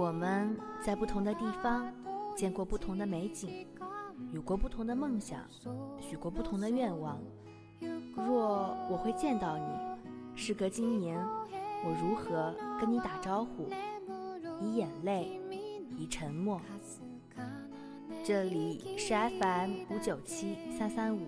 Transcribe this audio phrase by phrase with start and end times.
[0.00, 1.92] 我们在不同的地方
[2.34, 3.66] 见过不同的美景，
[4.32, 5.40] 有过不同的梦想，
[6.00, 7.20] 许过不同的愿望。
[8.16, 9.64] 若我会见到你，
[10.34, 11.22] 时隔今年，
[11.84, 13.68] 我如何跟你打招呼？
[14.58, 15.38] 以眼泪，
[15.98, 16.58] 以沉默。
[18.24, 21.26] 这里是 FM 五九七三三五，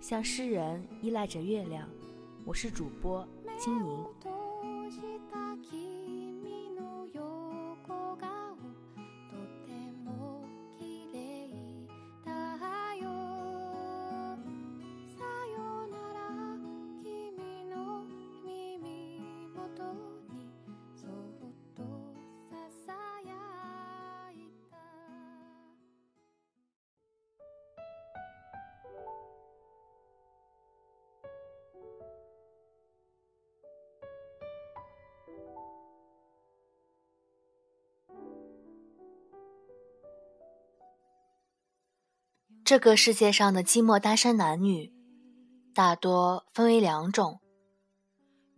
[0.00, 1.86] 向诗人依赖着月亮。
[2.46, 3.28] 我是主播
[3.60, 4.02] 青柠。
[42.68, 44.92] 这个世界上的寂寞单身男女，
[45.72, 47.40] 大多分为两种：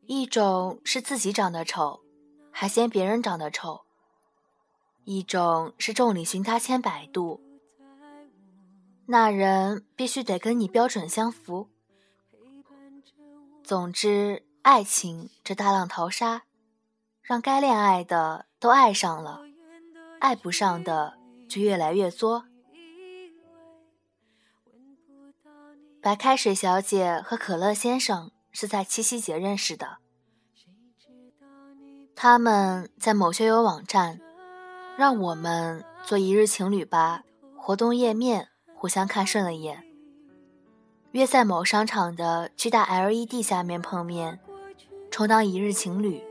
[0.05, 2.01] 一种是自己长得丑，
[2.51, 3.83] 还嫌别人长得丑；
[5.05, 7.41] 一种是众里寻他千百度，
[9.07, 11.69] 那人必须得跟你标准相符。
[13.63, 16.43] 总之，爱情这大浪淘沙，
[17.23, 19.43] 让该恋爱的都爱上了，
[20.19, 21.17] 爱不上的
[21.49, 22.47] 就越来越作。
[26.03, 29.99] 白开水小姐和可乐先生是在七夕节认识的。
[32.17, 34.19] 他们在某交友网站，
[34.97, 37.23] 让我们做一日情侣吧。
[37.55, 39.85] 活动页面互相看顺了眼，
[41.13, 44.41] 约在某商场的巨大 LED 下面碰面，
[45.11, 46.25] 充当一日情侣。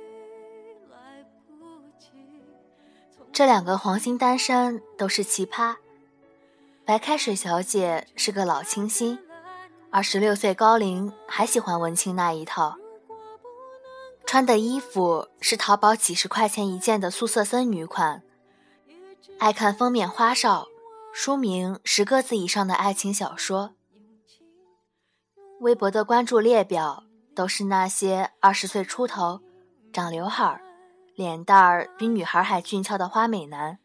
[3.31, 5.75] 这两个黄金单身都是奇葩。
[6.83, 9.19] 白开水小姐是个老清新。
[9.91, 12.77] 二十六岁高龄还喜欢文青那一套，
[14.23, 18.21] 穿的衣服是淘宝几十块钱一件的素色森女款，
[19.39, 20.67] 爱看封面花哨、
[21.11, 23.71] 书名十个字以上的爱情小说。
[25.61, 27.03] 微博的关注列表
[27.35, 29.41] 都是那些二十岁出头、
[29.91, 30.61] 长刘海、
[31.15, 33.79] 脸蛋儿比女孩还俊俏的花美男。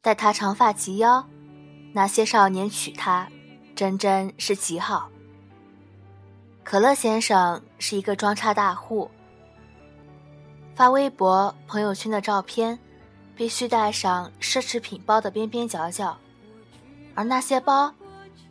[0.00, 1.28] 待他长发及腰，
[1.92, 3.28] 那些少年娶她。
[3.82, 5.08] 真真是极好。
[6.62, 9.10] 可乐先生是一个装叉大户，
[10.72, 12.78] 发微博、朋友圈的照片
[13.34, 16.16] 必须带上奢侈品包的边边角角，
[17.16, 17.92] 而那些包，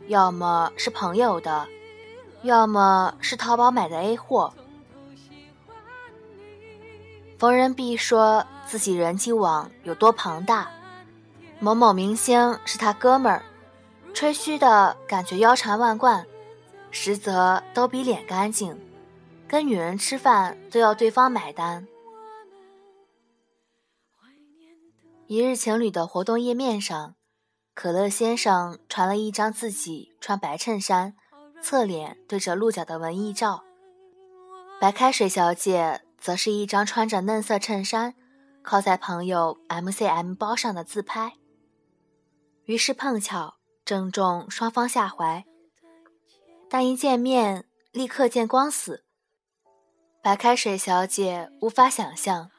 [0.08, 1.66] 要么是朋友的，
[2.42, 4.52] 要么是淘宝买的 A 货。
[7.38, 10.70] 逢人必说自己人际网有多庞大，
[11.58, 13.42] 某某明星是他哥们儿。
[14.14, 16.26] 吹嘘的感觉腰缠万贯，
[16.90, 18.78] 实则都比脸干净。
[19.48, 21.86] 跟女人吃饭都要对方买单。
[25.26, 27.16] 一日情侣的活动页面上，
[27.74, 31.14] 可乐先生传了一张自己穿白衬衫、
[31.62, 33.64] 侧脸对着鹿角的文艺照，
[34.80, 38.14] 白开水小姐则是一张穿着嫩色衬衫、
[38.62, 41.34] 靠在朋友 MCM 包上的自拍。
[42.64, 43.56] 于是碰巧。
[43.84, 45.44] 正中双方下怀，
[46.70, 49.04] 但一见面立刻见光死。
[50.22, 52.50] 白开水小姐无法想象，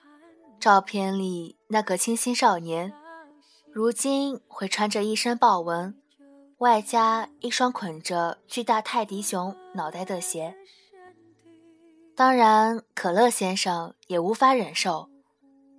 [0.60, 2.94] 照片里那个清新少年，
[3.72, 5.98] 如今会穿着一身豹纹，
[6.58, 10.58] 外加一双捆着巨大泰迪熊脑袋的鞋。
[12.16, 15.10] 当然，可乐先生也无法忍受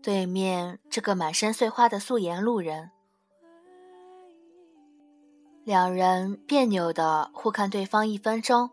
[0.03, 2.91] 对面这个满身碎花的素颜路人。
[5.65, 8.69] 两人别扭的互看对方一分钟，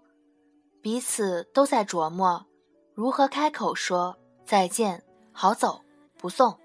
[0.81, 2.45] 彼此都在琢磨
[2.93, 5.01] 如何开口说再见、
[5.31, 5.81] 好走、
[6.17, 6.57] 不送。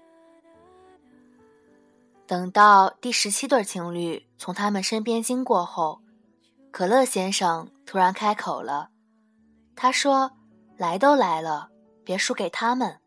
[2.25, 6.01] 等到第十七对情侣从他们身边经过后，
[6.71, 8.89] 可乐先生突然开口了，
[9.77, 10.33] 他说
[10.75, 11.69] ：“来都来了，
[12.03, 12.99] 别输给他们。”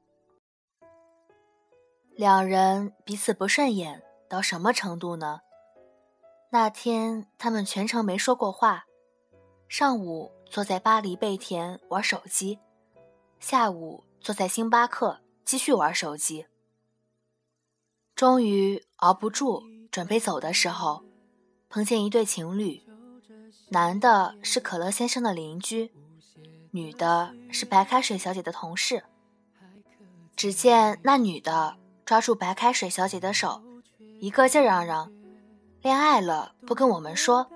[2.17, 5.41] 两人彼此不顺眼到什么程度呢？
[6.53, 8.85] 那天他们全程没说过话，
[9.69, 12.59] 上午坐在巴黎贝田玩手机，
[13.39, 16.47] 下午坐在星巴克继续玩手机。
[18.17, 19.63] 终于熬不住，
[19.93, 21.05] 准备走的时候，
[21.69, 22.83] 碰见一对情侣，
[23.69, 25.93] 男的是可乐先生的邻居，
[26.73, 29.05] 女的是白开水小姐的同事。
[30.35, 33.63] 只见那女的抓住白开水小姐的手，
[34.19, 35.13] 一个劲嚷嚷
[35.83, 37.51] ：“恋爱了不跟我们说。”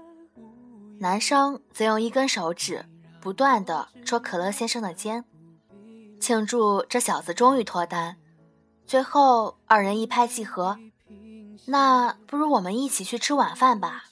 [1.00, 2.87] 男生则用一根手指
[3.21, 5.25] 不断的戳可乐先生的肩，
[6.21, 8.17] 庆祝这小子终于脱单。
[8.87, 10.79] 最后二人一拍即合
[11.67, 14.05] ：“那不如我们一起去吃晚饭吧。”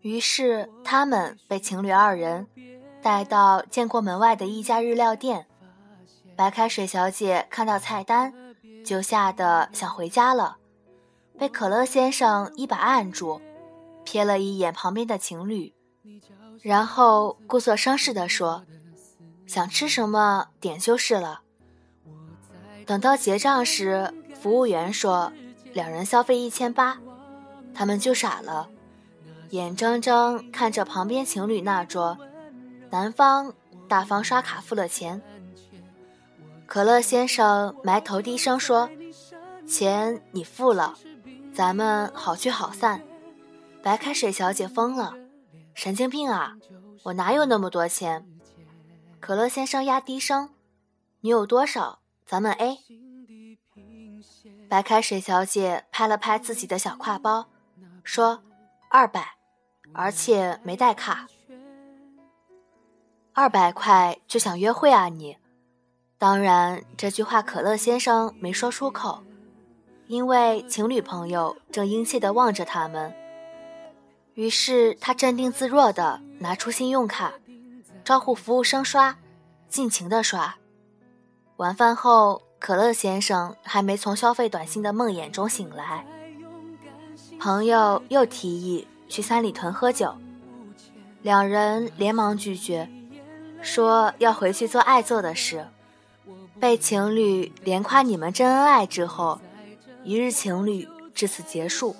[0.00, 2.46] 于是他们被情侣二人
[3.02, 5.46] 带到建国门外的一家日料店。
[6.34, 8.32] 白开水小姐看到菜单，
[8.84, 10.56] 就吓得想回家了，
[11.42, 13.40] 被可乐先生一把按住，
[14.04, 15.74] 瞥了一眼旁边的情侣，
[16.60, 18.64] 然后故作绅士地说
[19.44, 21.40] ：“想吃什么点就是了。”
[22.86, 25.32] 等到结账时，服务员说
[25.72, 27.00] 两人消费一千八，
[27.74, 28.68] 他们就傻了，
[29.50, 32.16] 眼睁睁看着旁边情侣那桌，
[32.88, 33.52] 男方
[33.88, 35.20] 大方刷卡付了钱。
[36.66, 38.88] 可乐先生埋头低声说
[39.66, 40.96] ：“钱你付了，
[41.54, 43.02] 咱们好聚好散。”
[43.82, 45.14] 白开水小姐疯了
[45.74, 46.56] ：“神经病啊！
[47.04, 48.26] 我哪有那么多钱？”
[49.20, 50.50] 可乐先生压低声
[51.20, 52.00] ：“你有多少？
[52.24, 52.78] 咱们 A。”
[54.70, 57.48] 白开水小姐拍了拍自己的小挎包，
[58.02, 58.42] 说
[58.88, 59.34] ：“二百，
[59.92, 61.26] 而且没带卡。
[63.34, 65.36] 二百块就想约会啊你？”
[66.16, 69.24] 当然，这句话可乐先生没说出口，
[70.06, 73.14] 因为情侣朋友正殷切地望着他们。
[74.34, 77.32] 于是他镇定自若地拿出信用卡，
[78.04, 79.18] 招呼服务生刷，
[79.68, 80.56] 尽情地刷。
[81.56, 86.06] 晚饭后，可乐先生还没从消费短信的梦魇中醒来，
[87.38, 90.14] 朋友又提议去三里屯喝酒，
[91.20, 92.88] 两人连忙拒绝，
[93.60, 95.66] 说要回去做爱做的事。
[96.58, 99.40] 被情侣连夸你们真恩爱之后，
[100.04, 101.94] 一日情侣至此结束。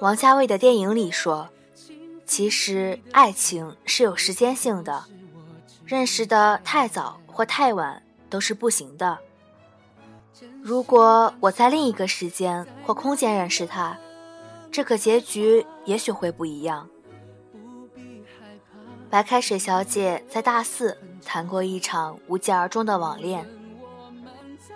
[0.00, 1.48] 王家卫的电影里说
[2.26, 5.04] ：“其实爱情是有时间性的，
[5.84, 9.18] 认识的太早或太晚都是不行的。
[10.62, 13.98] 如果我在另一个时间或空间认识他，
[14.70, 16.88] 这个结局也许会不一样。”
[19.10, 20.98] 白开水小姐在大四。
[21.24, 23.46] 谈过一场无疾而终的网恋，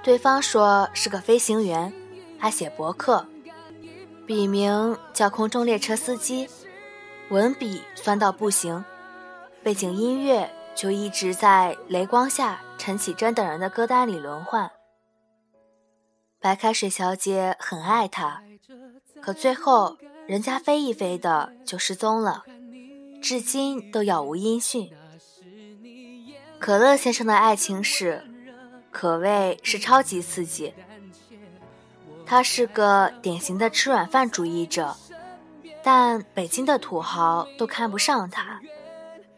[0.02, 1.92] 对方说是个飞行员，
[2.40, 3.24] 爱写博客，
[4.26, 6.48] 笔名叫空中列车司机，
[7.30, 8.84] 文笔酸到不行，
[9.62, 14.68] 背景音乐就一直在雷光下陈绮贞等人的歌单里轮换。
[16.40, 18.42] 白开水小姐很爱他，
[19.20, 19.96] 可最后
[20.26, 22.42] 人家飞一飞的就失踪了，
[23.22, 24.90] 至今都杳无音讯。
[26.58, 28.24] 可乐先生的爱情史
[28.92, 30.72] 可谓是超级刺激。
[32.24, 34.96] 他是个典型的吃软饭主义者，
[35.82, 38.60] 但北京的土豪都看不上他，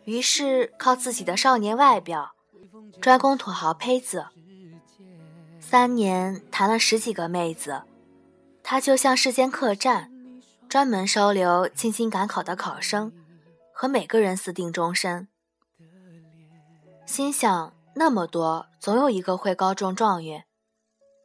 [0.05, 2.33] 于是靠自己的少年外表
[3.01, 4.27] 专攻土豪胚子。
[5.59, 7.83] 三年谈了十几个妹子，
[8.63, 10.13] 他就像是间客栈，
[10.69, 13.13] 专门收留进京赶考的考生，
[13.73, 15.27] 和每个人私定终身。
[17.07, 20.45] 心想那么多，总有一个会高中状元，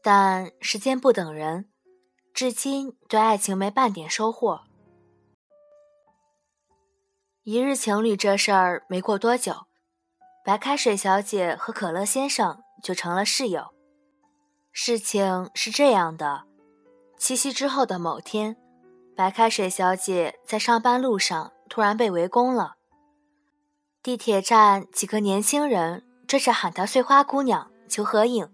[0.04, 1.70] 但时间不等人，
[2.34, 4.62] 至今对爱情没半点收获。
[7.44, 9.66] 一日情侣这事儿没过多久，
[10.46, 13.74] 白开水小姐和可乐先生就成了室友。
[14.72, 16.44] 事情是这样的：
[17.18, 18.56] 七夕之后的某天，
[19.16, 22.76] 白开水小姐在上班路上突然被围攻了。
[24.04, 28.48] 地铁站，几个年轻人追着喊她“碎花姑娘”求合影。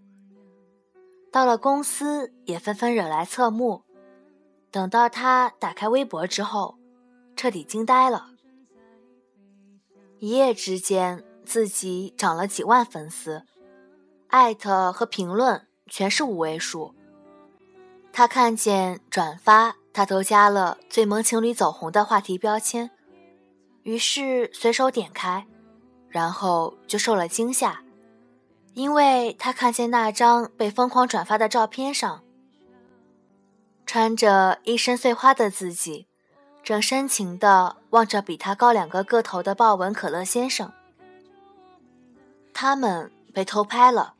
[1.29, 3.83] 到了公司，也纷纷惹来侧目。
[4.71, 6.77] 等到她打开微博之后，
[7.35, 8.29] 彻底惊呆了。
[10.19, 13.43] 一夜之间，自己涨了几万粉丝，
[14.29, 16.95] 艾特和评论全是五位数。
[18.13, 22.89] 他看见转发，他都加了“最萌情侣走红”的话题标签。
[23.83, 25.45] 于是随手点开，
[26.15, 27.81] 然后就受了惊吓，
[28.73, 32.23] 因为他看见那张被疯狂转发的照片上，
[33.85, 36.07] 穿着一身碎花的自己，
[36.63, 40.71] 正深情地望着比他高两个个头的豹纹可乐先生。
[42.53, 44.13] 他们被偷拍了，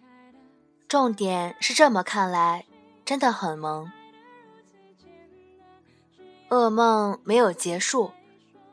[0.89, 2.65] 重点是这么看来
[3.05, 3.89] 真的很萌。
[6.49, 8.11] 噩梦没有结束。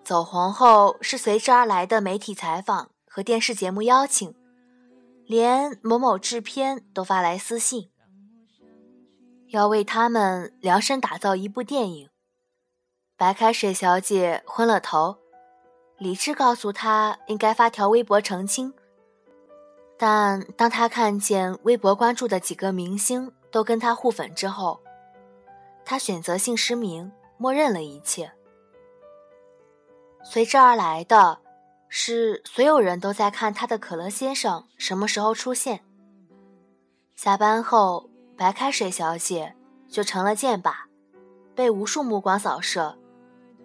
[0.03, 4.35] 走红后是随之而来的媒体采访和电视节目邀请，
[5.27, 7.91] 连某某制片都发来私信，
[9.49, 12.09] 要为他们量身打造一部电影。
[13.19, 15.19] 白开水小姐昏了头，
[15.99, 18.73] 理智告诉她应该发条微博澄清。
[19.99, 24.81] 但当她看见微博关注的几个明星都跟她互粉之后，
[25.85, 28.33] 她选择性失明，默认了一切。
[30.25, 31.42] 随之而来的，
[31.95, 35.85] 是所有人都在看他的可乐先生什么时候出现。
[37.15, 39.55] 下班后，白开水小姐
[39.91, 40.73] 就成了箭靶，
[41.55, 42.97] 被无数目光扫射。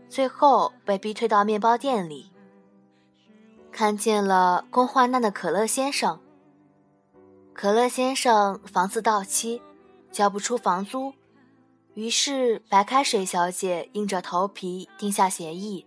[0.10, 2.30] 最后被逼退到面包店里，
[3.72, 6.20] 看见了共患难的可乐先生。
[7.54, 9.62] 可乐先生房子到期，
[10.12, 11.14] 交不出房租，
[11.94, 15.87] 于是白开水小姐硬着头皮定下协议，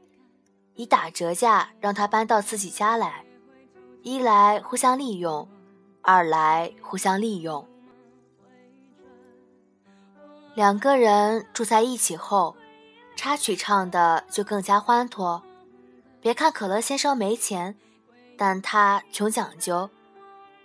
[0.75, 3.25] 以打折价让他搬到自己家来。
[4.03, 5.49] 一来互相利用，
[6.03, 7.67] 二来互相利用。
[10.55, 12.57] 两个人住在一起后。
[13.17, 15.43] 插曲唱的就更加欢脱。
[16.23, 17.77] 别看可乐先生没钱，
[18.39, 19.91] 但他穷讲究，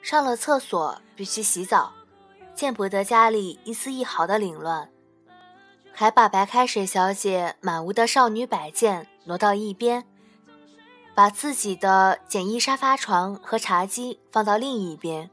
[0.01, 1.91] 上了厕所必须洗澡，
[2.53, 4.89] 见不得家里一丝一毫的凌乱，
[5.91, 10.05] 还把白开水小姐满屋的少女摆件挪到一边，
[11.13, 15.29] 把自己的简易沙发床和茶几放到另一边，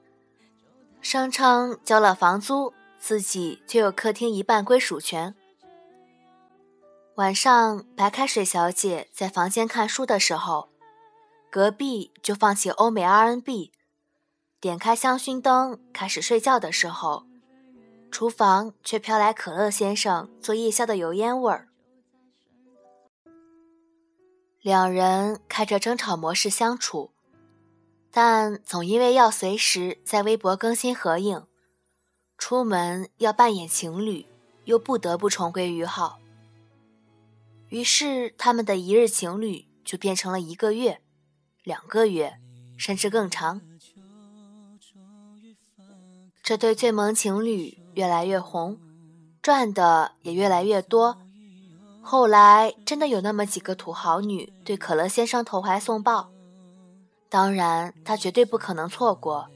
[1.01, 5.35] 声称交了房租，自己就有客厅一半归属权。
[7.17, 10.71] 晚上，白开水小姐在房间看书的时候，
[11.51, 13.73] 隔壁就放起欧美 R&B，
[14.59, 17.25] 点开香薰灯开始睡觉的时候，
[18.11, 21.69] 厨房却飘来可乐先生做夜宵的油烟味儿。
[24.63, 27.11] 两人开着争吵模式相处，
[28.13, 31.45] 但总因为要随时在微博更新合影，
[32.39, 34.25] 出门要扮演情侣，
[34.65, 36.21] 又不得不重归于好。
[37.71, 41.01] 于是，他们的一日情侣就变成了一个月、
[41.65, 42.39] 两个月，
[42.77, 43.61] 甚至更长。
[46.41, 48.79] 这对最萌情侣越来越红，
[49.43, 51.22] 赚的也越来越多。
[52.03, 56.31] 后来，真的有那么几个土豪女对可乐先生投怀送抱，
[57.31, 59.49] 当然，他绝对不可能错过，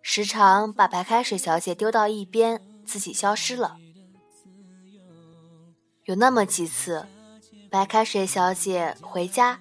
[0.00, 3.76] 时常把白开水小姐丢到一边，自己消失了。
[6.04, 7.06] 有那么几次。
[7.70, 9.60] 白开水小姐回家，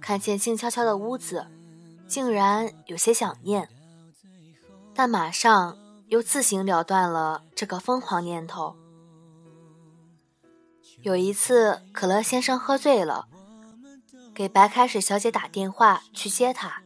[0.00, 1.46] 看见静悄悄的屋子，
[2.08, 3.68] 竟然有些想念，
[4.92, 8.74] 但马上又自行了断了这个疯狂念头。
[11.02, 13.26] 有一次，可乐先生喝醉了，
[14.32, 16.82] 给白开水小姐打电话去接他。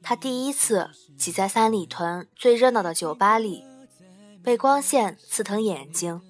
[0.00, 3.64] 他第一次挤在三里屯最热闹的酒吧里，
[4.42, 6.20] 被光线刺疼眼睛。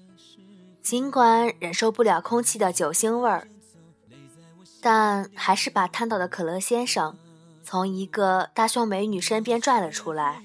[0.81, 3.47] 尽管忍受不了空气的酒腥味儿，
[4.81, 7.15] 但还是把瘫倒的可乐先生
[7.63, 10.43] 从一个大胸美女身边拽了出来。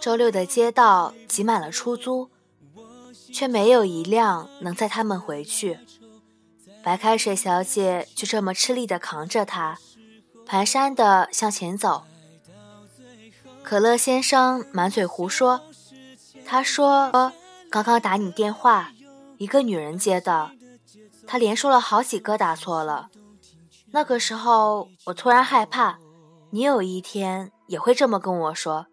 [0.00, 2.30] 周六的街道挤满了出租，
[3.32, 5.78] 却没有一辆能载他们回去。
[6.82, 9.78] 白开水小姐就这么吃力地扛着他，
[10.46, 12.04] 蹒跚地向前走。
[13.62, 15.62] 可乐先生满嘴胡说，
[16.44, 17.32] 他说。
[17.70, 18.92] 刚刚打你电话，
[19.38, 20.50] 一个女人接的，
[21.26, 23.08] 他连说了好几个打错了。
[23.92, 25.98] 那个时候，我突然害怕，
[26.50, 28.88] 你有一天也会这么跟我说，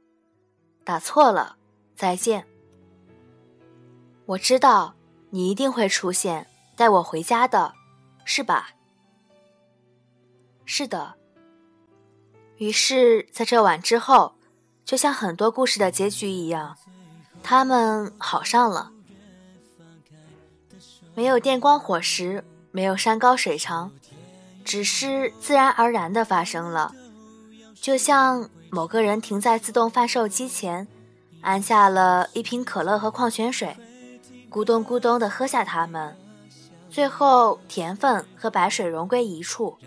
[0.86, 1.58] 打错了，
[1.94, 2.48] 再见。
[4.30, 4.94] 我知道
[5.32, 6.46] 你一定会出现，
[6.76, 7.74] 带我回家的，
[8.26, 8.70] 是吧？
[10.66, 11.16] 是的。
[12.58, 14.36] 于是，在这晚之后，
[14.86, 16.78] 就像很多故事的结局一样。
[17.42, 18.92] 他们好上了，
[21.16, 23.92] 没有电光火石，没有山高水长，
[24.64, 26.94] 只是自然而然的发生了，
[27.74, 30.88] 就像某个人停在自动贩售机前，
[31.42, 33.76] 按下了一瓶可乐和矿泉水，
[34.52, 36.18] 咕咚咕咚的喝下它们，
[36.90, 39.78] 最后甜分和白水融归一处。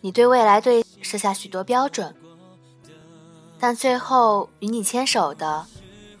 [0.00, 2.14] 你对未来对设下许多标准，
[3.58, 5.66] 但最后与你牵手的。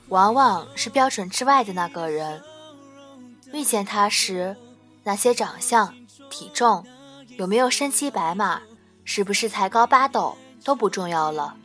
[0.08, 2.42] 往往是标准之外的那个人。
[3.52, 4.54] 遇见他时，
[5.04, 5.94] 那些长相、
[6.28, 6.84] 体重、
[7.38, 8.60] 有没有身骑白马、
[9.04, 11.56] 是不是才高八斗都不重要了，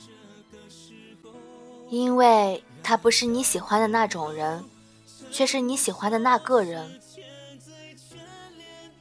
[1.90, 4.64] 因为他不是你喜欢的那种人，
[5.38, 7.00] 却是你喜欢的那个人。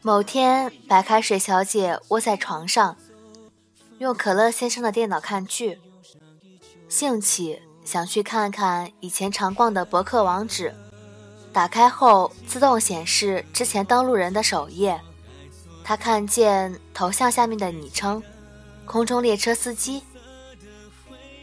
[0.02, 2.94] 某天，白开水小姐窝在床上，
[4.00, 5.80] 用可乐先生的电脑看剧，
[6.90, 10.74] 兴起想去看看以前常逛的博客网址。
[11.54, 15.00] 打开后自动显示之前登录人的首页，
[15.82, 18.22] 他看见头像下面的昵称
[18.84, 20.02] “空中列车司机”。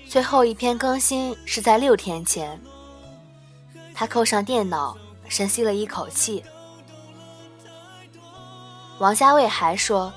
[0.07, 2.61] 最后一篇更新是在六天前。
[3.93, 4.97] 他扣上电脑，
[5.29, 6.43] 深吸了一口气。
[8.99, 10.13] 王家卫还说：“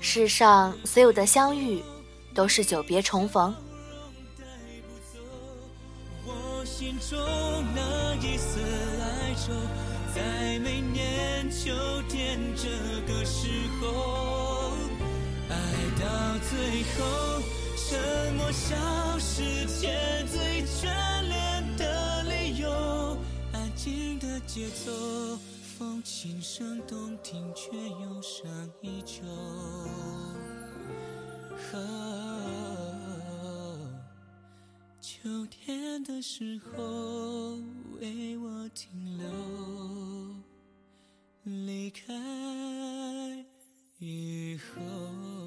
[0.00, 1.82] 世上所有的相遇，
[2.34, 3.54] 都是久别重逢。”
[10.14, 11.70] 在每年秋
[12.08, 12.68] 天这
[13.12, 13.48] 个时
[13.80, 14.72] 候，
[15.50, 15.54] 爱
[16.00, 16.06] 到
[16.48, 17.42] 最后，
[17.76, 18.74] 沉默消
[19.18, 20.86] 失且最眷
[21.28, 21.45] 恋。
[23.86, 29.22] 心的节奏，风轻声动听，却忧伤依旧。
[35.00, 37.60] 秋天的时候，
[38.00, 39.24] 为我停留。
[41.44, 42.12] 离开
[44.00, 45.45] 以后。